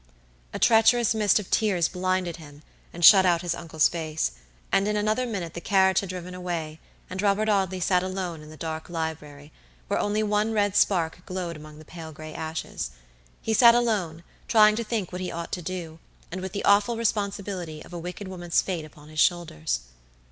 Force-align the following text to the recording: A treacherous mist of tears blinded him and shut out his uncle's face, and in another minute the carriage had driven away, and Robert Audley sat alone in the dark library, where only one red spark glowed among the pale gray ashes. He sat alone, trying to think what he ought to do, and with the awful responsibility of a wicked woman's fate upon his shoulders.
A 0.51 0.57
treacherous 0.57 1.13
mist 1.13 1.37
of 1.37 1.51
tears 1.51 1.87
blinded 1.87 2.37
him 2.37 2.63
and 2.91 3.05
shut 3.05 3.23
out 3.23 3.43
his 3.43 3.53
uncle's 3.53 3.87
face, 3.87 4.31
and 4.71 4.87
in 4.87 4.95
another 4.97 5.27
minute 5.27 5.53
the 5.53 5.61
carriage 5.61 5.99
had 5.99 6.09
driven 6.09 6.33
away, 6.33 6.79
and 7.07 7.21
Robert 7.21 7.47
Audley 7.47 7.79
sat 7.79 8.01
alone 8.01 8.41
in 8.41 8.49
the 8.49 8.57
dark 8.57 8.89
library, 8.89 9.51
where 9.87 9.99
only 9.99 10.23
one 10.23 10.53
red 10.53 10.75
spark 10.75 11.23
glowed 11.27 11.55
among 11.55 11.77
the 11.77 11.85
pale 11.85 12.11
gray 12.11 12.33
ashes. 12.33 12.89
He 13.43 13.53
sat 13.53 13.75
alone, 13.75 14.23
trying 14.47 14.75
to 14.77 14.83
think 14.83 15.11
what 15.11 15.21
he 15.21 15.31
ought 15.31 15.51
to 15.51 15.61
do, 15.61 15.99
and 16.31 16.41
with 16.41 16.53
the 16.53 16.65
awful 16.65 16.97
responsibility 16.97 17.85
of 17.85 17.93
a 17.93 17.99
wicked 17.99 18.27
woman's 18.27 18.59
fate 18.59 18.85
upon 18.85 19.09
his 19.09 19.19
shoulders. 19.19 19.81